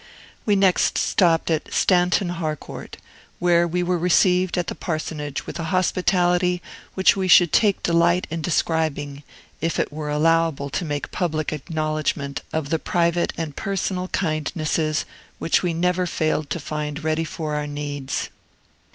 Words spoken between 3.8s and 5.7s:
were received at the parsonage with a